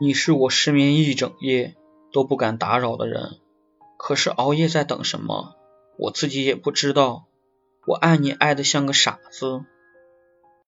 [0.00, 1.74] 你是我失眠一整夜
[2.12, 3.38] 都不敢打扰的人
[3.96, 5.56] 可是熬夜在等什么？
[5.98, 7.26] 我自己也不知道。
[7.84, 9.64] 我爱你爱得像个傻子。